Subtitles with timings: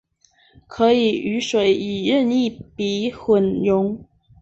[0.65, 4.03] 可以与水以任意比混溶。